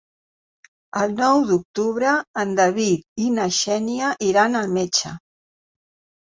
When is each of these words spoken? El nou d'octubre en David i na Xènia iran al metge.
El 1.01 1.11
nou 1.19 1.43
d'octubre 1.49 2.13
en 2.43 2.55
David 2.61 3.05
i 3.25 3.29
na 3.35 3.45
Xènia 3.59 4.09
iran 4.31 4.59
al 4.63 4.73
metge. 4.81 5.13